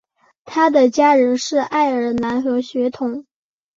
[0.45, 3.27] 他的家人是爱尔兰和血统。